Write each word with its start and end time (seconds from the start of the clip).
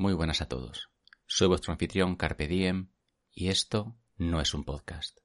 Muy 0.00 0.14
buenas 0.14 0.40
a 0.40 0.46
todos. 0.46 0.90
Soy 1.26 1.48
vuestro 1.48 1.72
anfitrión 1.72 2.14
Carpe 2.14 2.46
Diem 2.46 2.92
y 3.32 3.48
esto 3.48 3.96
no 4.16 4.40
es 4.40 4.54
un 4.54 4.62
podcast. 4.62 5.18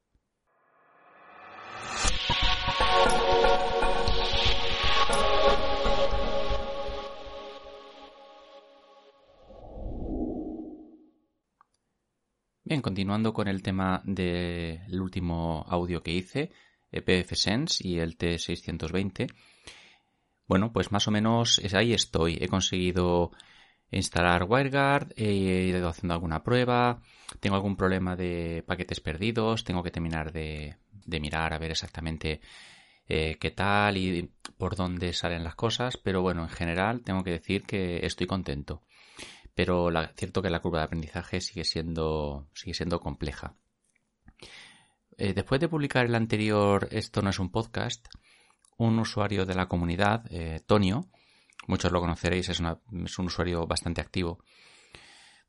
Bien, 12.63 12.81
continuando 12.81 13.31
con 13.31 13.47
el 13.47 13.62
tema 13.62 14.01
del 14.05 14.99
último 14.99 15.67
audio 15.69 16.02
que 16.02 16.13
hice, 16.13 16.52
EPF 16.91 17.34
Sense 17.35 17.88
y 17.88 17.99
el 17.99 18.17
T620. 18.17 19.31
Bueno, 20.48 20.73
pues 20.73 20.91
más 20.91 21.08
o 21.08 21.12
menos 21.12 21.62
ahí 21.76 21.94
estoy. 21.94 22.40
He 22.41 22.48
conseguido 22.48 23.34
instalar 23.95 24.44
WireGuard, 24.44 25.13
he 25.16 25.66
ido 25.67 25.88
haciendo 25.88 26.13
alguna 26.13 26.44
prueba, 26.44 27.02
tengo 27.40 27.55
algún 27.55 27.76
problema 27.76 28.16
de 28.16 28.63
paquetes 28.66 28.99
perdidos, 28.99 29.63
tengo 29.63 29.84
que 29.84 29.91
terminar 29.91 30.31
de, 30.31 30.77
mirar 31.05 31.54
a 31.54 31.58
ver 31.58 31.72
exactamente 31.72 32.41
eh, 33.08 33.38
qué 33.40 33.52
tal 33.52 33.98
y 33.98 34.32
por 34.58 34.76
dónde 34.76 35.13
salen 35.13 35.44
las 35.44 35.55
cosas, 35.55 35.98
pero 35.98 36.21
bueno, 36.21 36.44
en 36.44 36.49
general 36.49 37.02
tengo 37.04 37.23
que 37.23 37.32
decir 37.32 37.63
que 37.63 38.05
estoy 38.05 38.27
contento. 38.27 38.82
Pero 39.55 39.90
cierto 40.16 40.41
que 40.41 40.49
la 40.49 40.62
curva 40.62 40.80
de 40.80 40.85
aprendizaje 40.85 41.40
sigue 41.40 41.63
siendo, 41.63 42.48
sigue 42.54 42.73
siendo 42.73 42.99
compleja. 42.99 43.55
Eh, 45.18 45.34
después 45.34 45.62
de 45.62 45.70
publicar 45.70 46.05
el 46.07 46.16
anterior 46.16 46.88
Esto 46.91 47.21
no 47.21 47.30
es 47.30 47.38
un 47.38 47.52
podcast, 47.52 48.07
un 48.77 48.98
usuario 48.98 49.46
de 49.46 49.54
la 49.54 49.68
comunidad, 49.68 50.26
eh, 50.32 50.62
Tonio, 50.66 51.07
muchos 51.67 51.91
lo 51.91 52.02
conoceréis, 52.02 52.49
es, 52.49 52.59
un 52.59 53.26
usuario 53.26 53.66
bastante 53.67 54.02
activo, 54.02 54.44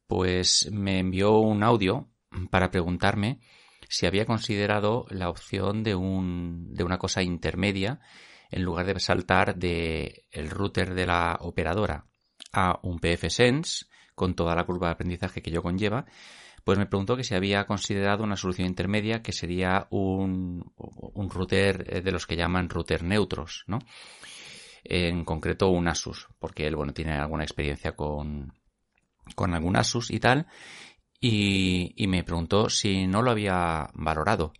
pues 0.07 0.69
me 0.73 0.99
envió 0.99 1.39
un 1.39 1.63
audio 1.63 2.09
para 2.51 2.71
preguntarme 2.71 3.41
si 3.89 4.07
había 4.07 4.27
considerado 4.27 5.07
la 5.11 5.29
opción 5.29 5.83
de, 5.83 5.95
un, 5.95 6.75
de 6.75 6.85
una 6.85 6.99
cosa 6.99 7.23
intermedia 7.23 8.01
en 8.51 8.63
lugar 8.63 8.87
de 8.87 9.01
saltar 9.01 9.57
de 9.57 10.27
el 10.31 10.51
router 10.51 10.95
de 10.95 11.07
la 11.07 11.39
operadora 11.41 12.07
a 12.53 12.79
un 12.83 12.99
pfSense 12.99 13.87
con 14.15 14.35
toda 14.35 14.55
la 14.55 14.65
curva 14.65 14.89
de 14.89 14.93
aprendizaje 14.93 15.43
que 15.43 15.51
ello 15.51 15.63
conlleva, 15.63 16.07
pues 16.63 16.79
me 16.79 16.87
preguntó 16.87 17.17
que 17.17 17.25
si 17.25 17.35
había 17.35 17.67
considerado 17.67 18.25
una 18.25 18.37
solución 18.37 18.69
intermedia 18.69 19.23
que 19.23 19.33
sería 19.33 19.87
un, 19.91 20.73
un 20.77 21.31
router 21.31 22.03
de 22.03 22.13
los 22.13 22.27
que 22.27 22.37
llaman 22.37 22.71
router 22.71 23.03
neutros, 23.03 23.65
¿no? 23.67 23.81
En 24.85 25.25
concreto 25.25 25.71
un 25.71 25.89
Asus, 25.89 26.29
porque 26.39 26.67
él, 26.67 26.77
bueno, 26.77 26.93
tiene 26.93 27.13
alguna 27.13 27.45
experiencia 27.45 27.93
con, 27.93 28.53
con 29.35 29.55
algún 29.55 29.77
Asus 29.77 30.11
y 30.11 30.21
tal, 30.21 30.47
y, 31.21 31.95
me 32.07 32.23
preguntó 32.23 32.69
si 32.69 33.07
no 33.07 33.23
lo 33.23 33.31
había 33.31 33.89
valorado. 33.95 34.53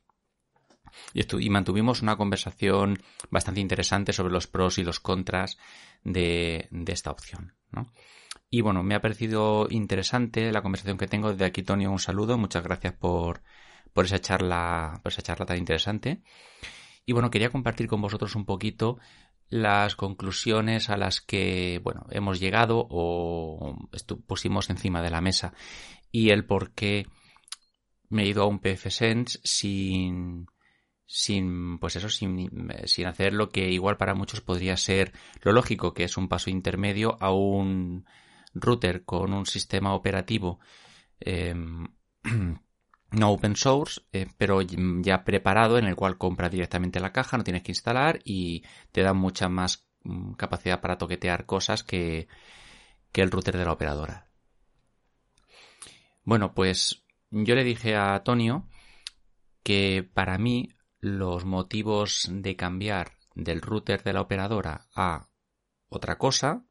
Y, 1.13 1.23
y, 1.45 1.51
mantuvimos 1.51 2.01
una 2.01 2.17
conversación 2.17 3.03
bastante 3.31 3.61
interesante 3.61 4.13
sobre 4.13 4.33
los 4.33 4.47
pros 4.47 4.79
y 4.79 4.85
los 4.85 5.01
contras 5.01 5.59
de, 6.05 6.69
de 6.71 6.93
esta 6.93 7.11
opción, 7.11 7.55
¿no? 7.71 7.87
Y 8.55 8.61
bueno, 8.61 8.85
me 8.85 8.95
ha 8.95 9.01
parecido 9.01 9.67
interesante 9.69 10.53
la 10.53 10.63
conversación 10.63 10.97
que 10.97 11.09
tengo. 11.09 11.35
De 11.35 11.45
aquí, 11.45 11.65
Tonio, 11.65 11.91
un 11.91 11.99
saludo. 11.99 12.39
Muchas 12.39 12.63
gracias 12.63 12.95
por, 12.95 13.43
por 13.93 14.05
esa 14.05 14.21
charla, 14.21 15.01
por 15.03 15.11
esa 15.11 15.23
charla 15.23 15.45
tan 15.45 15.59
interesante. 15.59 16.23
Y 17.05 17.13
bueno, 17.13 17.31
quería 17.31 17.51
compartir 17.51 17.89
con 17.89 18.01
vosotros 18.01 18.37
un 18.37 18.45
poquito 18.45 18.99
las 19.55 19.95
conclusiones 19.95 20.91
a 20.91 20.97
las 20.97 21.21
que, 21.21 21.81
bueno, 21.85 22.07
hemos 22.11 22.41
llegado 22.41 22.89
o 22.91 23.79
pusimos 24.27 24.69
encima 24.69 25.01
de 25.01 25.11
la 25.11 25.21
mesa. 25.21 25.55
Y 26.11 26.31
el 26.31 26.45
por 26.45 26.73
qué 26.73 27.07
me 28.09 28.25
he 28.25 28.27
ido 28.27 28.43
a 28.43 28.47
un 28.47 28.59
PFSense 28.59 29.39
sin, 29.45 30.47
sin, 31.07 31.79
pues 31.79 31.95
eso, 31.95 32.09
sin, 32.09 32.51
sin 32.87 33.07
hacer 33.07 33.33
lo 33.33 33.51
que 33.51 33.71
igual 33.71 33.97
para 33.97 34.17
muchos 34.17 34.41
podría 34.41 34.77
ser 34.77 35.13
lo 35.43 35.53
lógico, 35.53 35.95
que 35.95 36.03
es 36.03 36.17
un 36.17 36.29
paso 36.29 36.51
intermedio 36.51 37.17
a 37.21 37.33
un 37.33 38.07
router 38.55 39.05
con 39.05 39.33
un 39.33 39.47
sistema 39.47 39.95
operativo 39.95 40.59
em, 41.21 41.87
no 43.15 43.31
open 43.31 43.57
source, 43.57 44.03
eh, 44.13 44.27
pero 44.37 44.61
ya 44.63 45.25
preparado 45.25 45.79
en 45.79 45.87
el 45.87 45.97
cual 45.97 46.19
compra 46.19 46.49
directamente 46.49 47.01
la 47.01 47.13
caja, 47.13 47.37
no 47.37 47.45
tienes 47.45 47.63
que 47.63 47.73
instalar 47.73 48.21
y 48.25 48.65
te 48.93 49.03
da 49.03 49.13
mucha 49.13 49.49
más 49.49 49.89
mm, 50.03 50.33
capacidad 50.35 50.81
para 50.81 50.99
toquetear 50.99 51.47
cosas 51.47 51.83
que, 51.83 52.29
que 53.13 53.23
el 53.23 53.31
router 53.31 53.57
de 53.57 53.65
la 53.65 53.73
operadora. 53.73 54.29
Bueno, 56.25 56.55
pues 56.55 57.05
yo 57.31 57.55
le 57.55 57.65
dije 57.65 57.97
a 57.97 58.15
Antonio 58.15 58.69
que 59.63 60.09
para 60.15 60.39
mí 60.39 60.71
los 61.01 61.45
motivos 61.45 62.29
de 62.31 62.57
cambiar 62.57 63.13
del 63.35 63.61
router 63.61 64.03
de 64.03 64.13
la 64.13 64.21
operadora 64.21 64.87
a 64.95 65.29
otra 65.89 66.17
cosa 66.17 66.65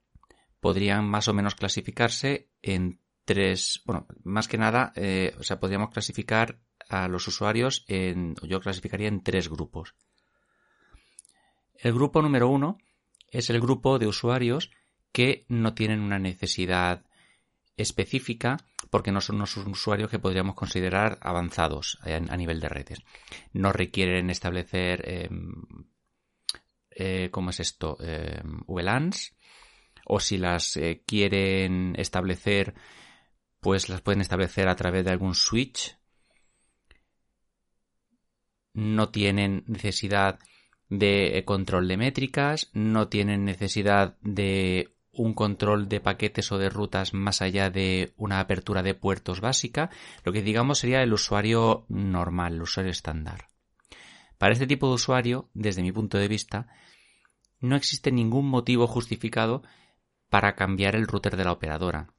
podrían 0.59 1.05
más 1.05 1.27
o 1.27 1.33
menos 1.33 1.55
clasificarse 1.55 2.49
en 2.61 3.02
tres, 3.25 3.81
bueno, 3.85 4.07
más 4.23 4.47
que 4.47 4.57
nada, 4.57 4.91
eh, 4.95 5.35
o 5.39 5.43
sea, 5.43 5.59
podríamos 5.59 5.89
clasificar 5.89 6.59
a 6.89 7.07
los 7.07 7.27
usuarios 7.27 7.85
en, 7.87 8.35
yo 8.43 8.59
clasificaría 8.59 9.07
en 9.07 9.23
tres 9.23 9.49
grupos. 9.49 9.95
El 11.75 11.93
grupo 11.93 12.21
número 12.21 12.49
uno 12.49 12.77
es 13.29 13.49
el 13.49 13.59
grupo 13.59 13.99
de 13.99 14.07
usuarios 14.07 14.71
que 15.11 15.45
no 15.47 15.73
tienen 15.73 16.01
una 16.01 16.19
necesidad 16.19 17.05
específica 17.77 18.57
porque 18.89 19.11
no 19.11 19.21
son 19.21 19.37
unos 19.37 19.57
usuarios 19.57 20.09
que 20.09 20.19
podríamos 20.19 20.55
considerar 20.55 21.17
avanzados 21.21 21.97
a, 22.03 22.37
nivel 22.37 22.59
de 22.59 22.69
redes. 22.69 22.99
No 23.53 23.71
requieren 23.71 24.29
establecer, 24.29 25.03
em, 25.09 25.63
eh, 26.91 27.29
¿cómo 27.31 27.49
es 27.49 27.59
esto? 27.59 27.97
Eh, 28.01 28.41
VLANs, 28.67 29.35
o 30.05 30.19
si 30.19 30.37
las 30.37 30.77
eh, 30.77 31.03
quieren 31.05 31.95
establecer, 31.97 32.75
pues 33.63 33.89
las 33.89 34.01
pueden 34.01 34.21
establecer 34.21 34.67
a 34.67 34.75
través 34.75 35.03
de 35.03 35.11
algún 35.11 35.33
switch. 35.33 35.97
No 38.73 39.09
tienen 39.09 39.63
necesidad 39.65 40.37
de 40.89 41.39
eh, 41.39 41.45
control 41.45 41.87
de 41.87 41.97
métricas, 41.97 42.69
no 42.73 43.07
tienen 43.07 43.45
necesidad 43.45 44.17
de 44.21 44.93
un 45.11 45.33
control 45.33 45.89
de 45.89 45.99
paquetes 45.99 46.51
o 46.51 46.57
de 46.57 46.69
rutas 46.69 47.13
más 47.13 47.41
allá 47.41 47.69
de 47.69 48.13
una 48.17 48.39
apertura 48.39 48.83
de 48.83 48.95
puertos 48.95 49.41
básica, 49.41 49.89
lo 50.23 50.31
que 50.31 50.41
digamos 50.41 50.79
sería 50.79 51.01
el 51.01 51.13
usuario 51.13 51.85
normal, 51.87 52.55
el 52.55 52.63
usuario 52.63 52.91
estándar. 52.91 53.47
Para 54.37 54.53
este 54.53 54.67
tipo 54.67 54.87
de 54.87 54.95
usuario, 54.95 55.49
desde 55.53 55.83
mi 55.83 55.91
punto 55.91 56.17
de 56.17 56.27
vista, 56.27 56.67
no 57.59 57.75
existe 57.75 58.11
ningún 58.11 58.49
motivo 58.49 58.87
justificado 58.87 59.63
para 60.29 60.55
cambiar 60.55 60.95
el 60.95 61.07
router 61.07 61.37
de 61.37 61.45
la 61.45 61.51
operadora, 61.51 62.13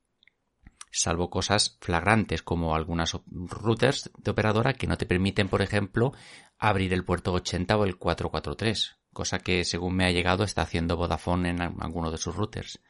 salvo 0.94 1.30
cosas 1.30 1.76
flagrantes 1.80 2.42
como 2.42 2.74
algunas 2.74 3.16
routers 3.26 4.10
de 4.16 4.30
operadora 4.30 4.74
que 4.74 4.86
no 4.86 4.96
te 4.96 5.06
permiten, 5.06 5.48
por 5.48 5.62
ejemplo, 5.62 6.12
abrir 6.58 6.92
el 6.92 7.04
puerto 7.04 7.32
80 7.32 7.76
o 7.76 7.84
el 7.84 7.96
443, 7.96 8.96
cosa 9.12 9.38
que 9.38 9.64
según 9.64 9.96
me 9.96 10.06
ha 10.06 10.12
llegado 10.12 10.44
está 10.44 10.62
haciendo 10.62 10.96
Vodafone 10.96 11.50
en 11.50 11.60
alguno 11.60 12.10
de 12.10 12.18
sus 12.18 12.34
routers. 12.34 12.80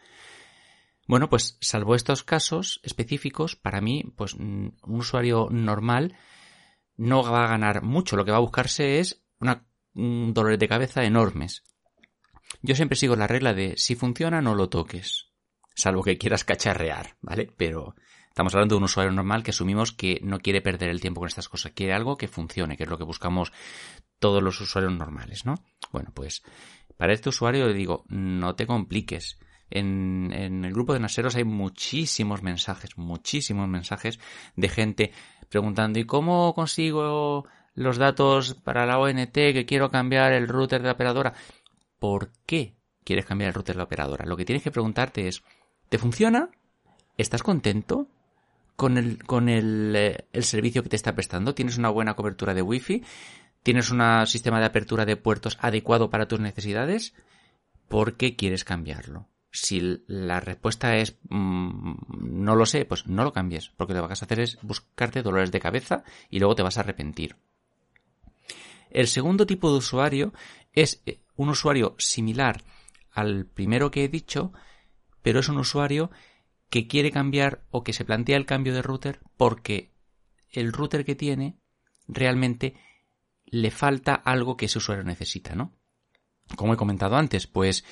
Bueno, 1.06 1.28
pues 1.28 1.58
salvo 1.60 1.94
estos 1.94 2.22
casos 2.22 2.80
específicos, 2.82 3.56
para 3.56 3.80
mí, 3.80 4.04
pues 4.16 4.36
mm, 4.36 4.68
un 4.82 4.98
usuario 4.98 5.48
normal 5.50 6.16
no 6.96 7.22
va 7.22 7.44
a 7.44 7.48
ganar 7.48 7.82
mucho. 7.82 8.16
Lo 8.16 8.24
que 8.24 8.30
va 8.30 8.38
a 8.38 8.40
buscarse 8.40 9.00
es 9.00 9.22
una, 9.38 9.66
un 9.94 10.32
dolor 10.32 10.56
de 10.56 10.68
cabeza 10.68 11.04
enormes. 11.04 11.64
Yo 12.62 12.74
siempre 12.74 12.96
sigo 12.96 13.16
la 13.16 13.26
regla 13.26 13.52
de 13.52 13.74
si 13.76 13.94
funciona 13.94 14.40
no 14.40 14.54
lo 14.54 14.68
toques, 14.68 15.33
salvo 15.74 16.02
que 16.02 16.18
quieras 16.18 16.44
cacharrear, 16.44 17.16
¿vale? 17.20 17.50
Pero 17.56 17.94
estamos 18.28 18.54
hablando 18.54 18.74
de 18.74 18.78
un 18.78 18.84
usuario 18.84 19.12
normal 19.12 19.42
que 19.42 19.50
asumimos 19.50 19.92
que 19.92 20.20
no 20.22 20.40
quiere 20.40 20.60
perder 20.60 20.88
el 20.88 21.00
tiempo 21.00 21.20
con 21.20 21.28
estas 21.28 21.48
cosas, 21.48 21.72
quiere 21.72 21.92
algo 21.92 22.16
que 22.16 22.28
funcione, 22.28 22.76
que 22.76 22.84
es 22.84 22.90
lo 22.90 22.98
que 22.98 23.04
buscamos 23.04 23.52
todos 24.18 24.42
los 24.42 24.60
usuarios 24.60 24.92
normales, 24.92 25.44
¿no? 25.44 25.56
Bueno, 25.92 26.10
pues 26.14 26.42
para 26.96 27.12
este 27.12 27.28
usuario 27.28 27.66
le 27.66 27.74
digo, 27.74 28.04
no 28.08 28.54
te 28.54 28.66
compliques. 28.66 29.38
En, 29.70 30.30
el 30.32 30.72
grupo 30.72 30.92
de 30.92 31.00
naseros 31.00 31.36
hay 31.36 31.44
muchísimos 31.44 32.42
mensajes, 32.42 32.96
muchísimos 32.96 33.68
mensajes 33.68 34.20
de 34.56 34.68
gente 34.68 35.12
preguntando 35.48 35.98
¿y 35.98 36.04
cómo 36.04 36.54
consigo 36.54 37.46
los 37.74 37.96
datos 37.96 38.54
para 38.54 38.86
la 38.86 38.98
ONT 38.98 39.32
que 39.32 39.66
quiero 39.66 39.90
cambiar 39.90 40.32
el 40.32 40.46
router 40.48 40.82
de 40.82 40.90
operadora? 40.90 41.34
por 42.04 42.32
qué 42.44 42.76
quieres 43.02 43.24
cambiar 43.24 43.48
el 43.48 43.54
router 43.54 43.76
de 43.76 43.82
operadora. 43.82 44.26
Lo 44.26 44.36
que 44.36 44.44
tienes 44.44 44.62
que 44.62 44.70
preguntarte 44.70 45.26
es, 45.26 45.42
¿te 45.94 45.98
funciona? 45.98 46.50
¿Estás 47.18 47.44
contento 47.44 48.08
con 48.74 48.98
el, 48.98 49.22
con 49.22 49.48
el, 49.48 49.94
eh, 49.94 50.26
el 50.32 50.42
servicio 50.42 50.82
que 50.82 50.88
te 50.88 50.96
está 50.96 51.14
prestando? 51.14 51.54
¿Tienes 51.54 51.78
una 51.78 51.88
buena 51.88 52.14
cobertura 52.14 52.52
de 52.52 52.62
Wi-Fi? 52.62 53.04
¿Tienes 53.62 53.92
un 53.92 54.02
sistema 54.26 54.58
de 54.58 54.66
apertura 54.66 55.06
de 55.06 55.14
puertos 55.14 55.56
adecuado 55.60 56.10
para 56.10 56.26
tus 56.26 56.40
necesidades? 56.40 57.14
¿Por 57.86 58.16
qué 58.16 58.34
quieres 58.34 58.64
cambiarlo? 58.64 59.28
si 59.52 60.02
la 60.08 60.40
respuesta 60.40 60.96
es 60.96 61.16
mm, 61.28 61.94
no 62.08 62.56
lo 62.56 62.66
sé, 62.66 62.86
pues 62.86 63.06
no 63.06 63.22
lo 63.22 63.32
cambies, 63.32 63.68
porque 63.76 63.94
lo 63.94 64.02
que 64.02 64.08
vas 64.08 64.22
a 64.22 64.24
hacer 64.24 64.40
es 64.40 64.58
buscarte 64.62 65.22
dolores 65.22 65.52
de 65.52 65.60
cabeza 65.60 66.02
y 66.28 66.40
luego 66.40 66.56
te 66.56 66.64
vas 66.64 66.76
a 66.76 66.80
arrepentir. 66.80 67.36
El 68.90 69.06
segundo 69.06 69.46
tipo 69.46 69.70
de 69.70 69.78
usuario 69.78 70.32
es 70.72 71.02
eh, 71.06 71.20
un 71.36 71.50
usuario 71.50 71.94
similar 71.98 72.64
al 73.12 73.46
primero 73.46 73.92
que 73.92 74.02
he 74.02 74.08
dicho, 74.08 74.52
pero 75.24 75.40
es 75.40 75.48
un 75.48 75.56
usuario 75.56 76.10
que 76.68 76.86
quiere 76.86 77.10
cambiar 77.10 77.64
o 77.70 77.82
que 77.82 77.94
se 77.94 78.04
plantea 78.04 78.36
el 78.36 78.44
cambio 78.44 78.74
de 78.74 78.82
router 78.82 79.20
porque 79.38 79.90
el 80.50 80.70
router 80.70 81.06
que 81.06 81.14
tiene 81.14 81.56
realmente 82.06 82.74
le 83.46 83.70
falta 83.70 84.14
algo 84.14 84.58
que 84.58 84.66
ese 84.66 84.78
usuario 84.78 85.02
necesita, 85.02 85.54
¿no? 85.54 85.72
Como 86.56 86.74
he 86.74 86.76
comentado 86.76 87.16
antes, 87.16 87.46
pues, 87.46 87.86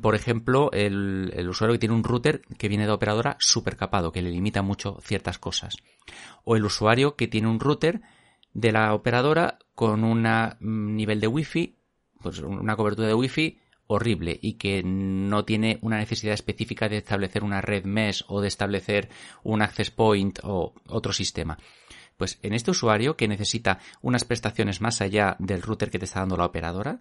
por 0.00 0.14
ejemplo, 0.14 0.70
el, 0.72 1.46
usuario 1.46 1.74
que 1.74 1.80
tiene 1.80 1.94
un 1.94 2.04
router 2.04 2.40
que 2.56 2.68
viene 2.68 2.86
de 2.86 2.92
operadora 2.92 3.36
super 3.38 3.76
capado, 3.76 4.10
que 4.10 4.22
le 4.22 4.30
limita 4.30 4.62
mucho 4.62 4.98
ciertas 5.02 5.38
cosas. 5.38 5.76
O 6.44 6.56
el 6.56 6.64
usuario 6.64 7.16
que 7.16 7.28
tiene 7.28 7.48
un 7.48 7.60
router 7.60 8.00
de 8.54 8.72
la 8.72 8.94
operadora 8.94 9.58
con 9.74 10.04
un 10.04 10.22
mm, 10.22 10.96
nivel 10.96 11.20
de 11.20 11.26
wifi, 11.26 11.76
pues 12.22 12.38
una 12.38 12.76
cobertura 12.76 13.08
de 13.08 13.14
wifi 13.14 13.58
horrible 13.90 14.38
y 14.40 14.54
que 14.54 14.82
no 14.84 15.44
tiene 15.44 15.78
una 15.82 15.98
necesidad 15.98 16.34
específica 16.34 16.88
de 16.88 16.98
establecer 16.98 17.42
una 17.42 17.60
red 17.60 17.84
mesh 17.84 18.24
o 18.28 18.40
de 18.40 18.46
establecer 18.46 19.08
un 19.42 19.62
access 19.62 19.90
point 19.90 20.38
o 20.44 20.74
otro 20.86 21.12
sistema. 21.12 21.58
Pues 22.16 22.38
en 22.42 22.54
este 22.54 22.70
usuario 22.70 23.16
que 23.16 23.26
necesita 23.26 23.80
unas 24.00 24.24
prestaciones 24.24 24.80
más 24.80 25.00
allá 25.00 25.34
del 25.40 25.62
router 25.62 25.90
que 25.90 25.98
te 25.98 26.04
está 26.04 26.20
dando 26.20 26.36
la 26.36 26.44
operadora, 26.46 27.00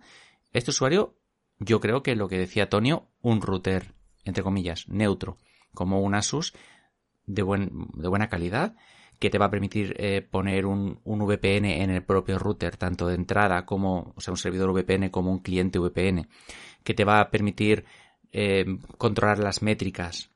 este 0.51 0.71
usuario, 0.71 1.15
yo 1.59 1.80
creo 1.80 2.01
que 2.01 2.15
lo 2.15 2.27
que 2.27 2.39
decía 2.39 2.69
Tonio, 2.69 3.07
un 3.21 3.41
router, 3.41 3.94
entre 4.24 4.44
comillas, 4.44 4.88
neutro, 4.89 5.38
como 5.75 6.01
un 6.01 6.15
Asus 6.15 6.53
de, 7.27 7.44
de 7.44 8.07
buena 8.07 8.30
calidad, 8.30 8.75
que 9.19 9.30
te 9.30 9.38
va 9.38 9.48
a 9.48 9.51
permitir 9.51 9.94
eh, 9.98 10.21
poner 10.21 10.66
un, 10.66 11.01
VPN 11.04 11.66
en 11.66 11.89
el 11.89 12.04
propio 12.04 12.39
router, 12.39 12.77
tanto 12.77 13.07
de 13.07 13.16
entrada 13.16 13.66
como, 13.66 14.13
o 14.16 14.21
sea, 14.21 14.31
un 14.31 14.38
servidor 14.38 14.71
VPN 14.71 15.10
como 15.10 15.30
un 15.31 15.39
cliente 15.39 15.77
VPN, 15.77 16.30
que 16.83 16.94
te 16.94 17.04
va 17.04 17.19
a 17.19 17.30
permitir 17.30 17.86
eh, 18.31 18.66
controlar 18.98 19.39
las 19.39 19.62
métricas, 19.62 20.31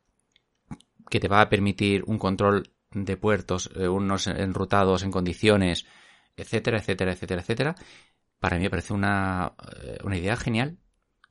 que 1.09 1.21
te 1.21 1.29
va 1.29 1.41
a 1.41 1.49
permitir 1.49 2.03
un 2.05 2.19
control 2.19 2.71
de 2.91 3.15
puertos, 3.15 3.71
eh, 3.75 3.87
unos 3.87 4.27
enrutados 4.27 5.03
en 5.03 5.11
condiciones, 5.11 5.85
etcétera, 6.35 6.77
etcétera, 6.79 7.13
etcétera, 7.13 7.41
etcétera, 7.41 7.75
para 8.39 8.57
mí 8.57 8.63
me 8.63 8.69
parece 8.69 8.93
una, 8.93 9.53
una 10.03 10.17
idea 10.17 10.35
genial. 10.35 10.77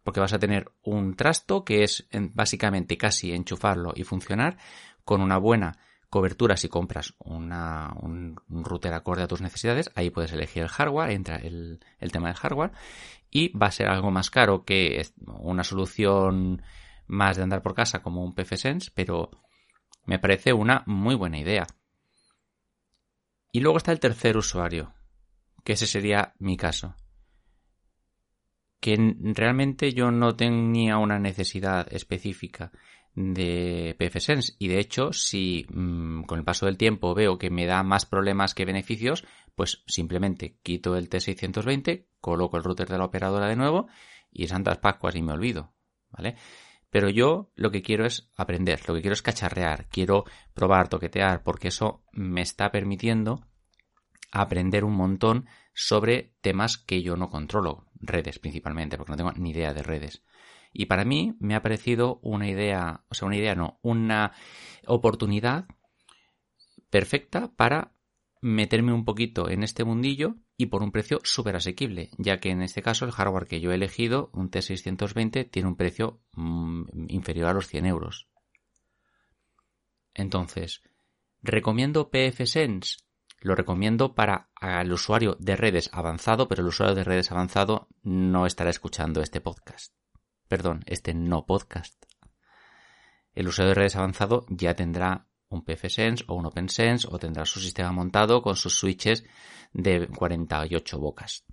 Porque 0.03 0.19
vas 0.19 0.33
a 0.33 0.39
tener 0.41 0.73
un 0.83 1.15
trasto 1.15 1.65
que 1.65 1.85
es 1.85 2.09
básicamente 2.33 2.97
casi 2.97 3.33
enchufarlo 3.33 3.93
y 3.95 4.03
funcionar 4.03 4.57
con 5.05 5.21
una 5.21 5.39
buena 5.39 5.79
cobertura 6.13 6.59
si 6.59 6.69
compras 6.69 7.15
una, 7.21 7.91
un, 8.03 8.37
router 8.51 8.93
acorde 8.93 9.23
a 9.23 9.27
tus 9.27 9.41
necesidades. 9.41 9.91
Ahí 9.95 10.11
puedes 10.11 10.31
elegir 10.35 10.63
el 10.63 10.69
hardware, 10.69 11.11
entra 11.11 11.37
el, 11.37 11.81
el 12.01 12.13
tema 12.13 12.29
del 12.29 12.37
hardware 12.37 12.73
y 13.31 13.49
va 13.57 13.69
a 13.69 13.73
ser 13.73 13.89
algo 13.89 14.11
más 14.11 14.29
caro 14.29 14.63
que 14.67 15.07
una 15.39 15.65
solución 15.65 16.61
más 17.07 17.39
de 17.39 17.45
andar 17.45 17.63
por 17.63 17.75
casa 17.75 18.03
como 18.03 18.23
un 18.23 18.35
PFSense, 18.35 18.91
pero 18.95 19.31
me 20.05 20.19
parece 20.19 20.53
una 20.53 20.83
muy 20.85 21.15
buena 21.15 21.39
idea. 21.39 21.67
Y 23.51 23.61
luego 23.61 23.79
está 23.79 23.91
el 23.93 24.01
tercer 24.01 24.37
usuario, 24.37 24.93
que 25.65 25.73
ese 25.73 25.87
sería 25.87 26.35
mi 26.39 26.59
caso. 26.59 26.95
Que 28.83 29.15
realmente 29.35 29.93
yo 29.95 30.11
no 30.11 30.37
tenía 30.37 30.99
una 30.99 31.19
necesidad 31.19 31.87
específica 31.91 32.71
de 33.15 33.97
PFSense 33.99 34.55
y 34.59 34.69
de 34.69 34.79
hecho 34.79 35.13
si 35.13 35.65
mm, 35.73 36.25
con 36.25 36.39
el 36.39 36.45
paso 36.45 36.67
del 36.67 36.77
tiempo 36.77 37.15
veo 37.15 37.39
que 37.39 37.51
me 37.51 37.65
da 37.67 37.83
más 37.83 38.05
problemas 38.07 38.55
que 38.55 38.65
beneficios 38.65 39.25
pues 39.55 39.85
simplemente 39.87 40.57
quito 40.63 40.97
el 40.97 41.11
T620 41.11 42.07
coloco 42.21 42.57
el 42.57 42.65
router 42.65 42.89
de 42.89 42.97
la 42.97 43.05
operadora 43.05 43.49
de 43.49 43.57
nuevo 43.57 43.87
y 44.31 44.47
santas 44.47 44.79
pascuas 44.79 45.15
y 45.15 45.21
me 45.21 45.35
olvido 45.35 45.75
vale 46.09 46.37
pero 46.93 47.09
yo 47.09 47.51
lo 47.57 47.71
que 47.71 47.81
quiero 47.81 48.05
es 48.05 48.31
aprender, 48.37 48.87
lo 48.87 48.95
que 48.95 49.01
quiero 49.01 49.15
es 49.15 49.23
cacharrear, 49.23 49.89
quiero 49.89 50.27
probar, 50.53 50.89
toquetear, 50.89 51.43
porque 51.43 51.69
eso 51.69 52.05
me 52.13 52.43
está 52.43 52.71
permitiendo 52.71 53.47
aprender 54.31 54.85
un 54.85 54.93
montón 54.93 55.49
sobre 55.73 56.35
temas 56.43 56.77
que 56.77 57.03
yo 57.03 57.17
no 57.17 57.31
controlo, 57.31 57.87
redes 58.03 58.39
principalmente, 58.39 58.97
porque 58.97 59.13
no 59.13 59.17
tengo 59.17 59.33
ni 59.33 59.51
idea 59.51 59.73
de 59.73 59.83
redes. 59.83 60.23
Y 60.73 60.87
para 60.87 61.05
mí 61.05 61.37
me 61.39 61.55
ha 61.55 61.63
parecido 61.63 62.19
una 62.23 62.49
idea, 62.49 63.05
o 63.09 63.15
sea, 63.15 63.27
una 63.27 63.37
idea 63.37 63.55
no, 63.55 63.79
una 63.83 64.33
oportunidad 64.87 65.67
perfecta 66.91 67.53
para 67.55 67.93
meterme 68.41 68.93
un 68.93 69.05
poquito 69.05 69.49
en 69.49 69.63
este 69.63 69.85
mundillo 69.85 70.37
y 70.57 70.67
por 70.67 70.83
un 70.83 70.93
precio 70.93 71.21
súper 71.23 71.57
asequible, 71.57 72.11
ya 72.19 72.39
que 72.39 72.51
en 72.51 72.63
este 72.63 72.83
caso 72.83 73.05
el 73.05 73.13
hardware 73.13 73.47
que 73.47 73.61
yo 73.61 73.71
he 73.71 73.77
elegido, 73.77 74.31
un 74.33 74.51
T620, 74.51 75.51
tiene 75.51 75.69
un 75.69 75.77
precio 75.77 76.21
mm, 76.33 77.07
inferior 77.09 77.49
a 77.49 77.53
los 77.55 77.69
100 77.69 77.87
euros. 77.87 78.29
Entonces, 80.15 80.83
¿recomiendo 81.43 82.11
PFSense? 82.11 82.99
Lo 83.43 83.57
recomiendo 83.57 84.15
para 84.15 84.51
el 84.61 84.93
usuario 84.93 85.37
de 85.41 85.57
redes 85.57 85.91
avanzado, 85.93 86.47
pero 86.47 86.63
el 86.63 86.69
usuario 86.69 86.95
de 86.95 87.03
redes 87.03 87.33
avanzado 87.33 87.89
no 88.05 88.47
estará 88.47 88.71
escuchando 88.71 89.21
este 89.21 89.41
podcast. 89.41 89.93
Perdón, 90.47 90.85
este 90.87 91.13
no 91.13 91.45
podcast. 91.45 92.05
El 93.35 93.49
usuario 93.49 93.71
de 93.71 93.75
redes 93.75 93.97
avanzado 93.97 94.47
ya 94.49 94.77
tendrá 94.77 95.27
un 95.49 95.65
PFSense 95.65 96.25
o 96.29 96.35
un 96.35 96.47
OpenSense 96.47 97.09
o 97.11 97.19
tendrá 97.19 97.45
su 97.45 97.59
sistema 97.59 97.91
montado 97.91 98.43
con 98.43 98.55
sus 98.55 98.79
switches 98.79 99.25
de 99.73 100.07
48 100.07 101.01
bocas. 101.01 101.45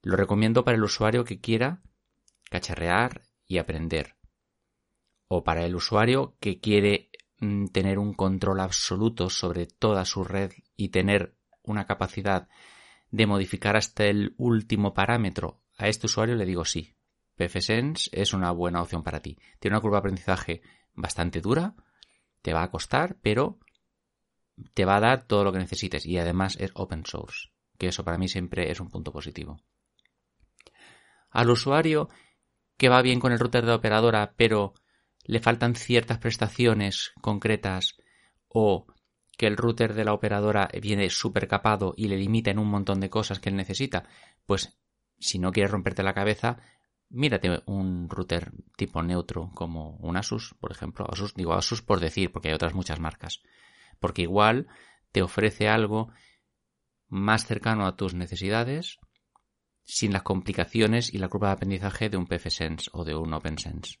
Lo 0.00 0.16
recomiendo 0.16 0.64
para 0.64 0.78
el 0.78 0.84
usuario 0.84 1.24
que 1.24 1.42
quiera 1.42 1.82
cacharrear 2.48 3.20
y 3.46 3.58
aprender. 3.58 4.16
O 5.28 5.44
para 5.44 5.66
el 5.66 5.74
usuario 5.74 6.38
que 6.40 6.58
quiere 6.58 7.10
tener 7.72 7.98
un 7.98 8.14
control 8.14 8.60
absoluto 8.60 9.28
sobre 9.28 9.66
toda 9.66 10.04
su 10.04 10.24
red 10.24 10.52
y 10.76 10.88
tener 10.88 11.34
una 11.62 11.86
capacidad 11.86 12.48
de 13.10 13.26
modificar 13.26 13.76
hasta 13.76 14.04
el 14.04 14.34
último 14.38 14.94
parámetro. 14.94 15.60
A 15.76 15.88
este 15.88 16.06
usuario 16.06 16.34
le 16.34 16.46
digo 16.46 16.64
sí. 16.64 16.94
PFSense 17.36 18.08
es 18.12 18.32
una 18.32 18.50
buena 18.50 18.80
opción 18.80 19.02
para 19.02 19.20
ti. 19.20 19.38
Tiene 19.58 19.76
una 19.76 19.82
curva 19.82 19.96
de 19.96 20.00
aprendizaje 20.00 20.62
bastante 20.94 21.40
dura, 21.40 21.74
te 22.40 22.54
va 22.54 22.62
a 22.62 22.70
costar, 22.70 23.16
pero 23.20 23.58
te 24.72 24.86
va 24.86 24.96
a 24.96 25.00
dar 25.00 25.26
todo 25.26 25.44
lo 25.44 25.52
que 25.52 25.58
necesites 25.58 26.06
y 26.06 26.16
además 26.18 26.56
es 26.58 26.70
open 26.74 27.04
source, 27.04 27.50
que 27.76 27.88
eso 27.88 28.04
para 28.04 28.16
mí 28.16 28.28
siempre 28.28 28.70
es 28.70 28.80
un 28.80 28.88
punto 28.88 29.12
positivo. 29.12 29.60
Al 31.30 31.50
usuario 31.50 32.08
que 32.78 32.88
va 32.88 33.02
bien 33.02 33.20
con 33.20 33.32
el 33.32 33.38
router 33.38 33.66
de 33.66 33.72
operadora, 33.72 34.32
pero 34.36 34.74
le 35.26 35.40
faltan 35.40 35.74
ciertas 35.74 36.18
prestaciones 36.18 37.12
concretas 37.20 37.96
o 38.48 38.86
que 39.36 39.46
el 39.46 39.56
router 39.56 39.94
de 39.94 40.04
la 40.04 40.14
operadora 40.14 40.68
viene 40.80 41.10
súper 41.10 41.46
capado 41.46 41.94
y 41.96 42.08
le 42.08 42.16
limita 42.16 42.50
en 42.50 42.58
un 42.58 42.68
montón 42.68 43.00
de 43.00 43.10
cosas 43.10 43.38
que 43.38 43.50
él 43.50 43.56
necesita, 43.56 44.04
pues 44.46 44.78
si 45.18 45.38
no 45.38 45.52
quieres 45.52 45.72
romperte 45.72 46.02
la 46.02 46.14
cabeza, 46.14 46.58
mírate 47.10 47.62
un 47.66 48.08
router 48.08 48.52
tipo 48.76 49.02
neutro 49.02 49.50
como 49.54 49.96
un 49.96 50.16
Asus, 50.16 50.54
por 50.58 50.72
ejemplo. 50.72 51.06
Asus, 51.10 51.34
digo 51.34 51.52
Asus 51.52 51.82
por 51.82 52.00
decir, 52.00 52.32
porque 52.32 52.48
hay 52.48 52.54
otras 52.54 52.74
muchas 52.74 53.00
marcas 53.00 53.42
porque 53.98 54.22
igual 54.22 54.66
te 55.12 55.22
ofrece 55.22 55.68
algo 55.68 56.12
más 57.08 57.46
cercano 57.46 57.86
a 57.86 57.96
tus 57.96 58.14
necesidades 58.14 58.98
sin 59.84 60.12
las 60.12 60.22
complicaciones 60.22 61.12
y 61.14 61.18
la 61.18 61.28
curva 61.28 61.48
de 61.48 61.54
aprendizaje 61.54 62.08
de 62.10 62.16
un 62.16 62.26
PFSense 62.26 62.90
o 62.92 63.04
de 63.04 63.14
un 63.14 63.32
OpenSense. 63.32 63.98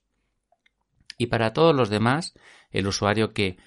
Y 1.16 1.26
para 1.26 1.52
todos 1.52 1.74
los 1.74 1.88
demás, 1.88 2.34
el 2.70 2.86
usuario 2.86 3.32
que 3.32 3.58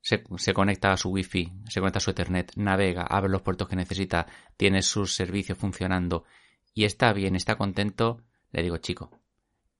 se, 0.00 0.54
conecta 0.54 0.92
a 0.92 0.96
su 0.96 1.10
Wi-Fi, 1.10 1.52
se 1.68 1.80
conecta 1.80 1.98
a 1.98 2.00
su 2.00 2.10
Ethernet, 2.10 2.52
navega, 2.56 3.02
abre 3.02 3.30
los 3.30 3.42
puertos 3.42 3.68
que 3.68 3.76
necesita, 3.76 4.26
tiene 4.56 4.82
sus 4.82 5.14
servicios 5.14 5.58
funcionando 5.58 6.24
y 6.72 6.84
está 6.84 7.12
bien, 7.12 7.36
está 7.36 7.56
contento, 7.56 8.22
le 8.50 8.62
digo, 8.62 8.78
chico, 8.78 9.10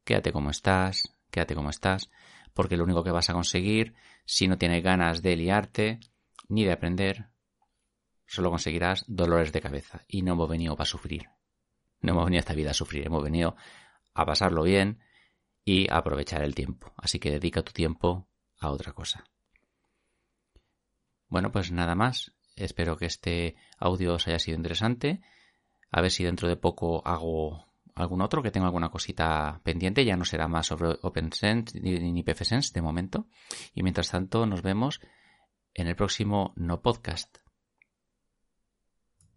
quédate 0.05 0.33
como 0.33 0.51
estás, 0.51 1.17
quédate 1.31 1.55
como 1.55 1.71
estás, 1.71 2.11
porque 2.53 2.77
lo 2.77 2.85
único 2.85 3.05
que 3.05 3.11
vas 3.11 3.31
a 3.31 3.33
conseguir, 3.33 3.95
si 4.25 4.49
no 4.49 4.59
tienes 4.59 4.83
ganas 4.83 5.23
de 5.23 5.37
liarte 5.37 6.01
ni 6.49 6.65
de 6.65 6.73
aprender, 6.73 7.29
solo 8.27 8.51
conseguirás 8.51 9.05
dolores 9.07 9.53
de 9.53 9.61
cabeza. 9.61 10.05
Y 10.09 10.23
no 10.23 10.33
hemos 10.33 10.49
venido 10.49 10.77
para 10.77 10.87
sufrir. 10.87 11.29
No 12.01 12.13
hemos 12.13 12.25
venido 12.25 12.39
a 12.39 12.41
esta 12.41 12.55
vida 12.55 12.71
a 12.71 12.75
sufrir, 12.75 13.07
hemos 13.07 13.23
venido 13.23 13.57
a 14.15 14.27
pasarlo 14.27 14.63
bien 14.63 14.99
y 15.69 15.87
aprovechar 15.91 16.43
el 16.45 16.55
tiempo. 16.55 16.95
Así 16.97 17.19
que 17.19 17.31
dedica 17.31 17.61
tu 17.63 17.73
tiempo 17.73 18.27
a 18.59 18.71
otra 18.71 18.95
cosa. 18.95 19.25
Bueno, 21.29 21.53
pues 21.53 21.71
nada 21.71 21.95
más. 21.95 22.33
Espero 22.57 22.97
que 22.97 23.05
este 23.05 23.55
audio 23.77 24.15
os 24.15 24.27
haya 24.27 24.39
sido 24.39 24.57
interesante. 24.57 25.21
A 25.91 26.01
ver 26.01 26.11
si 26.11 26.25
dentro 26.25 26.49
de 26.49 26.57
poco 26.57 27.07
hago 27.07 27.67
algún 27.95 28.23
otro 28.23 28.43
que 28.43 28.51
tenga 28.51 28.65
alguna 28.65 28.89
cosita 28.89 29.61
pendiente. 29.63 30.07
Ya 30.07 30.17
no 30.17 30.25
será 30.25 30.49
más 30.49 30.69
sobre 30.69 30.97
OpenSense 31.03 31.79
ni 31.79 32.23
PFSense 32.23 32.73
de 32.73 32.81
momento. 32.81 33.27
Y 33.75 33.83
mientras 33.83 34.11
tanto 34.11 34.47
nos 34.47 34.63
vemos 34.63 35.03
en 35.75 35.87
el 35.87 35.97
próximo 35.97 36.55
No 36.57 36.81
Podcast. 36.81 37.41